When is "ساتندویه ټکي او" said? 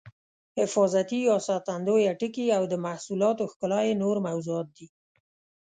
1.47-2.63